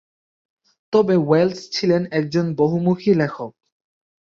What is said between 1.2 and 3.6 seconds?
Wales ছিলেন একজন বহুমুখী লেখক।